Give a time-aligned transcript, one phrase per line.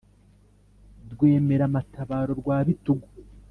[1.11, 3.07] rwemera-matabaro rwa bitugu